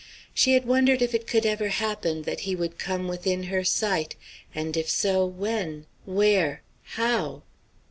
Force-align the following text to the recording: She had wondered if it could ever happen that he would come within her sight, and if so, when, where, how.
She 0.33 0.53
had 0.53 0.65
wondered 0.65 1.03
if 1.03 1.13
it 1.13 1.27
could 1.27 1.45
ever 1.45 1.67
happen 1.67 2.23
that 2.23 2.39
he 2.39 2.55
would 2.55 2.79
come 2.79 3.07
within 3.07 3.43
her 3.43 3.63
sight, 3.63 4.15
and 4.55 4.75
if 4.75 4.89
so, 4.89 5.23
when, 5.27 5.85
where, 6.07 6.63
how. 6.95 7.43